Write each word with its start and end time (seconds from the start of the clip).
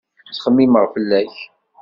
Ttxemmimeɣ 0.29 0.85
fell-ak. 0.93 1.33